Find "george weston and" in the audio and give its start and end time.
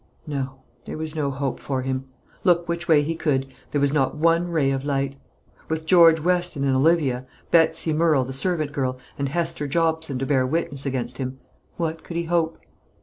5.85-6.75